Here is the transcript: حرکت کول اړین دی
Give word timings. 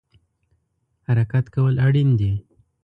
حرکت 1.07 1.45
کول 1.55 1.75
اړین 1.85 2.09
دی 2.19 2.33